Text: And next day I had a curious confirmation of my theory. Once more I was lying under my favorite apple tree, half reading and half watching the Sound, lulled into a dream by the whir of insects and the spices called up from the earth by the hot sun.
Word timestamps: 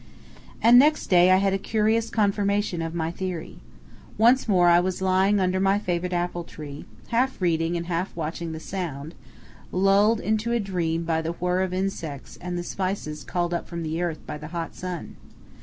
And 0.63 0.79
next 0.79 1.11
day 1.11 1.29
I 1.29 1.35
had 1.37 1.53
a 1.53 1.59
curious 1.59 2.09
confirmation 2.09 2.81
of 2.81 2.95
my 2.95 3.11
theory. 3.11 3.57
Once 4.17 4.47
more 4.47 4.67
I 4.67 4.79
was 4.79 4.99
lying 4.99 5.39
under 5.39 5.59
my 5.59 5.77
favorite 5.77 6.11
apple 6.11 6.43
tree, 6.43 6.85
half 7.09 7.39
reading 7.39 7.77
and 7.77 7.85
half 7.85 8.15
watching 8.15 8.51
the 8.51 8.59
Sound, 8.59 9.13
lulled 9.71 10.19
into 10.19 10.53
a 10.53 10.59
dream 10.59 11.03
by 11.03 11.21
the 11.21 11.33
whir 11.33 11.61
of 11.61 11.71
insects 11.71 12.35
and 12.41 12.57
the 12.57 12.63
spices 12.63 13.23
called 13.23 13.53
up 13.53 13.67
from 13.67 13.83
the 13.83 14.01
earth 14.01 14.25
by 14.25 14.39
the 14.39 14.47
hot 14.47 14.73
sun. 14.73 15.17